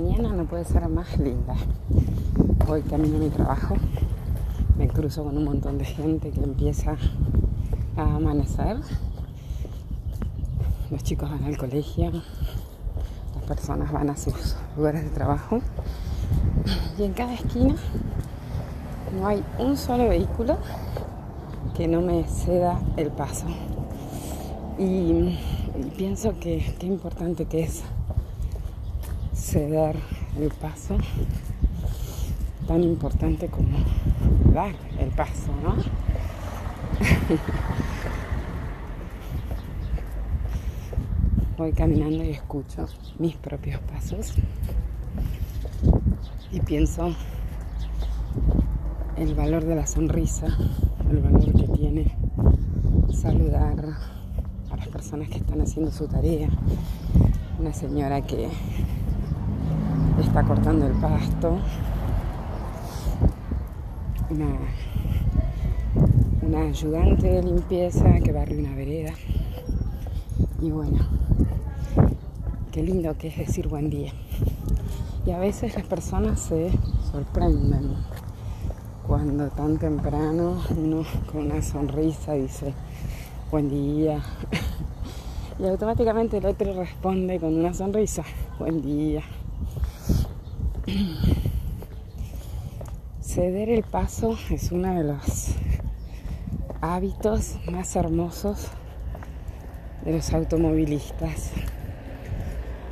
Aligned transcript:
mañana 0.00 0.32
no 0.32 0.44
puede 0.44 0.64
ser 0.64 0.88
más 0.88 1.16
linda. 1.18 1.54
Hoy 2.66 2.82
camino 2.82 3.16
a 3.16 3.20
mi 3.20 3.28
trabajo, 3.28 3.76
me 4.76 4.88
cruzo 4.88 5.22
con 5.22 5.38
un 5.38 5.44
montón 5.44 5.78
de 5.78 5.84
gente 5.84 6.32
que 6.32 6.40
empieza 6.40 6.96
a 7.96 8.16
amanecer. 8.16 8.78
Los 10.90 11.00
chicos 11.04 11.30
van 11.30 11.44
al 11.44 11.56
colegio, 11.56 12.10
las 12.10 13.44
personas 13.46 13.92
van 13.92 14.10
a 14.10 14.16
sus 14.16 14.56
lugares 14.76 15.04
de 15.04 15.10
trabajo 15.10 15.60
y 16.98 17.04
en 17.04 17.12
cada 17.12 17.34
esquina 17.34 17.76
no 19.16 19.28
hay 19.28 19.44
un 19.60 19.76
solo 19.76 20.08
vehículo 20.08 20.56
que 21.76 21.86
no 21.86 22.00
me 22.00 22.24
ceda 22.24 22.80
el 22.96 23.12
paso. 23.12 23.46
Y, 24.76 25.38
pienso 25.96 26.36
que 26.40 26.74
qué 26.80 26.86
importante 26.86 27.44
que 27.44 27.62
es 27.62 27.84
ceder 29.44 29.96
el 30.40 30.48
paso, 30.48 30.96
tan 32.66 32.82
importante 32.82 33.48
como 33.48 33.76
dar 34.54 34.74
el 34.98 35.10
paso, 35.10 35.52
¿no? 35.62 35.76
Voy 41.58 41.72
caminando 41.72 42.24
y 42.24 42.30
escucho 42.30 42.86
mis 43.18 43.36
propios 43.36 43.82
pasos 43.82 44.32
y 46.50 46.60
pienso 46.60 47.14
el 49.16 49.34
valor 49.34 49.66
de 49.66 49.74
la 49.76 49.86
sonrisa, 49.86 50.46
el 51.10 51.18
valor 51.18 51.52
que 51.52 51.68
tiene 51.68 52.16
saludar 53.12 53.98
a 54.70 54.76
las 54.76 54.88
personas 54.88 55.28
que 55.28 55.36
están 55.36 55.60
haciendo 55.60 55.90
su 55.92 56.08
tarea. 56.08 56.48
Una 57.60 57.74
señora 57.74 58.22
que 58.22 58.48
está 60.34 60.48
cortando 60.48 60.84
el 60.88 60.94
pasto. 60.94 61.58
Una, 66.42 66.66
ayudante 66.66 67.28
de 67.28 67.42
limpieza 67.44 68.18
que 68.18 68.32
barre 68.32 68.58
una 68.58 68.74
vereda. 68.74 69.12
Y 70.60 70.72
bueno, 70.72 71.06
qué 72.72 72.82
lindo 72.82 73.16
que 73.16 73.28
es 73.28 73.38
decir 73.38 73.68
buen 73.68 73.90
día. 73.90 74.12
Y 75.24 75.30
a 75.30 75.38
veces 75.38 75.76
las 75.76 75.86
personas 75.86 76.40
se 76.40 76.72
sorprenden 77.12 77.94
cuando 79.06 79.50
tan 79.50 79.78
temprano 79.78 80.60
uno 80.76 81.04
con 81.30 81.42
una 81.46 81.62
sonrisa 81.62 82.32
dice 82.32 82.74
buen 83.52 83.68
día 83.68 84.20
y 85.60 85.66
automáticamente 85.66 86.38
el 86.38 86.46
otro 86.46 86.74
responde 86.74 87.38
con 87.38 87.54
una 87.56 87.72
sonrisa 87.72 88.24
buen 88.58 88.82
día. 88.82 89.22
Ceder 93.20 93.68
el 93.68 93.82
paso 93.82 94.38
es 94.48 94.70
uno 94.70 94.94
de 94.94 95.02
los 95.02 95.48
hábitos 96.80 97.56
más 97.68 97.96
hermosos 97.96 98.68
de 100.04 100.12
los 100.12 100.32
automovilistas. 100.32 101.50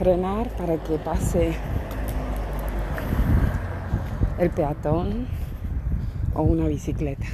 Frenar 0.00 0.48
para 0.56 0.82
que 0.82 0.98
pase 0.98 1.52
el 4.38 4.50
peatón 4.50 5.28
o 6.34 6.42
una 6.42 6.66
bicicleta. 6.66 7.26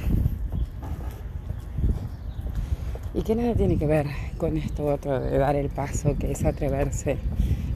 ¿Y 3.15 3.23
qué 3.23 3.35
nada 3.35 3.55
tiene 3.55 3.77
que 3.79 3.87
ver 3.87 4.05
con 4.37 4.57
esto 4.57 4.85
otro 4.85 5.19
de 5.19 5.39
dar 5.39 5.55
el 5.55 5.69
paso, 5.69 6.15
que 6.19 6.31
es 6.31 6.45
atreverse 6.45 7.17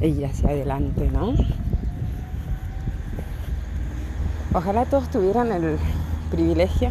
e 0.01 0.07
ir 0.07 0.23
hacia 0.27 0.49
adelante, 0.49 1.09
¿no? 1.11 1.33
Ojalá 4.55 4.85
todos 4.85 5.09
tuvieran 5.09 5.51
el 5.51 5.77
privilegio 6.31 6.89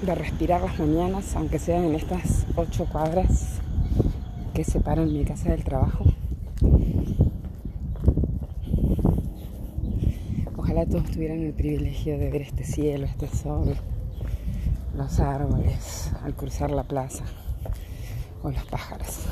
de 0.00 0.14
respirar 0.14 0.62
las 0.62 0.78
mañanas, 0.78 1.36
aunque 1.36 1.58
sean 1.58 1.84
en 1.84 1.94
estas 1.94 2.46
ocho 2.56 2.86
cuadras 2.86 3.58
que 4.54 4.64
separan 4.64 5.12
mi 5.12 5.26
casa 5.26 5.50
del 5.50 5.62
trabajo. 5.62 6.06
Ojalá 10.56 10.86
todos 10.86 11.04
tuvieran 11.10 11.40
el 11.40 11.52
privilegio 11.52 12.16
de 12.16 12.30
ver 12.30 12.40
este 12.40 12.64
cielo, 12.64 13.04
este 13.04 13.28
sol, 13.28 13.76
los 14.96 15.20
árboles 15.20 16.12
al 16.24 16.34
cruzar 16.34 16.70
la 16.70 16.84
plaza 16.84 17.24
o 18.42 18.50
los 18.50 18.64
pájaros. 18.64 19.26